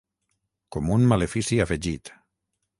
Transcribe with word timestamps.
Com 0.77 0.89
un 0.95 1.05
malefici 1.13 1.63
afegit. 1.69 2.15